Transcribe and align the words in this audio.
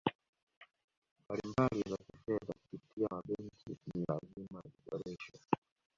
mbalimbali 1.23 1.81
za 1.89 1.97
Kifedha 2.05 2.53
kupitia 2.53 3.07
mabenki 3.11 3.69
ni 3.93 4.05
lazima 4.09 4.61
ziboreshwe 4.61 5.39